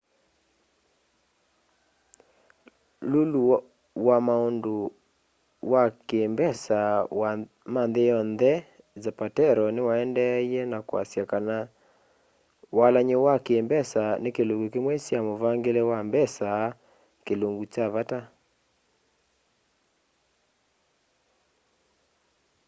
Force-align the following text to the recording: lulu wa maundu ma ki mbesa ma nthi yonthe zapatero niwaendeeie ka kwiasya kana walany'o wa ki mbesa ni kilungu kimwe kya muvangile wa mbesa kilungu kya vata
lulu 3.11 3.41
wa 4.07 4.17
maundu 4.27 4.79
ma 5.69 5.83
ki 6.07 6.21
mbesa 6.33 6.79
ma 7.73 7.81
nthi 7.89 8.01
yonthe 8.11 8.51
zapatero 9.03 9.65
niwaendeeie 9.75 10.61
ka 10.71 10.79
kwiasya 10.87 11.23
kana 11.31 11.57
walany'o 12.77 13.17
wa 13.27 13.35
ki 13.45 13.53
mbesa 13.65 14.03
ni 14.21 14.29
kilungu 14.35 14.67
kimwe 14.73 14.95
kya 15.05 15.19
muvangile 15.27 15.81
wa 15.91 15.99
mbesa 16.07 16.49
kilungu 17.25 17.63
kya 17.73 17.85
vata 17.93 18.19